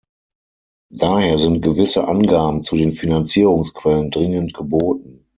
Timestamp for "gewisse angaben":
1.61-2.63